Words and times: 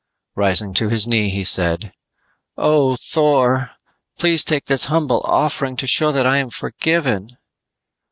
Rising 0.35 0.73
to 0.81 0.89
his 0.89 1.07
knee 1.07 1.29
he 1.29 1.43
said, 1.43 1.91
"Oh, 2.57 2.95
Thor, 2.95 3.69
please 4.17 4.43
take 4.43 4.65
this 4.65 4.85
humble 4.85 5.21
offering 5.25 5.77
to 5.77 5.85
show 5.85 6.11
that 6.11 6.25
I 6.25 6.37
am 6.37 6.49
forgiven." 6.49 7.37